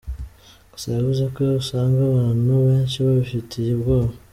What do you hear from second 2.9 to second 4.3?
babifitiye ubwoba.